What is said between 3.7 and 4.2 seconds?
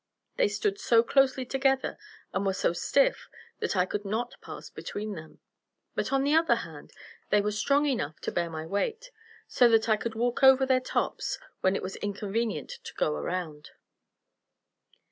I could